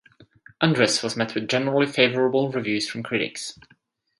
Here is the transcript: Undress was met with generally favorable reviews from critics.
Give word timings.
Undress 0.61 1.03
was 1.03 1.15
met 1.15 1.35
with 1.35 1.47
generally 1.47 1.85
favorable 1.85 2.49
reviews 2.51 2.89
from 2.89 3.03
critics. 3.03 3.59